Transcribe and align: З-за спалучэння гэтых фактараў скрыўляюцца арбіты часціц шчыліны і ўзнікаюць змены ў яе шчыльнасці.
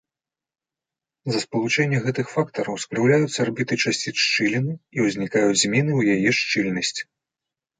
З-за 1.29 1.39
спалучэння 1.45 1.99
гэтых 2.05 2.27
фактараў 2.35 2.79
скрыўляюцца 2.85 3.37
арбіты 3.45 3.73
часціц 3.83 4.15
шчыліны 4.25 4.73
і 4.99 5.07
ўзнікаюць 5.09 5.61
змены 5.65 5.91
ў 5.99 6.01
яе 6.17 6.29
шчыльнасці. 6.41 7.03